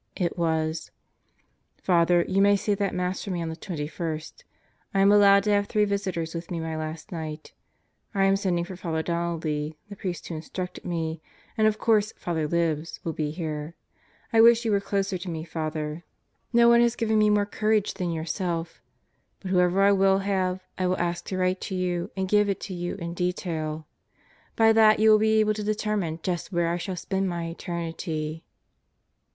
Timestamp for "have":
5.51-5.67, 20.25-20.63